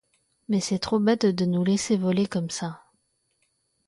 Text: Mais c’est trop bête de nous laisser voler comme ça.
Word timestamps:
Mais 0.49 0.59
c’est 0.61 0.79
trop 0.79 0.99
bête 0.99 1.27
de 1.27 1.45
nous 1.45 1.63
laisser 1.63 1.95
voler 1.95 2.25
comme 2.25 2.49
ça. 2.49 2.81